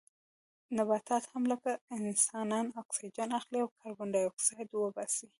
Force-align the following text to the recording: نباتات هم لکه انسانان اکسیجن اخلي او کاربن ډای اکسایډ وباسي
نباتات 0.77 1.23
هم 1.31 1.43
لکه 1.51 1.71
انسانان 1.97 2.65
اکسیجن 2.81 3.29
اخلي 3.39 3.59
او 3.61 3.69
کاربن 3.79 4.07
ډای 4.13 4.25
اکسایډ 4.27 4.69
وباسي 4.73 5.25